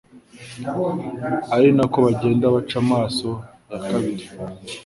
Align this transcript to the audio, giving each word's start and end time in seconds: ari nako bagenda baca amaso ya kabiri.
ari 1.55 1.69
nako 1.75 1.97
bagenda 2.05 2.45
baca 2.53 2.75
amaso 2.83 3.29
ya 3.69 3.77
kabiri. 3.87 4.25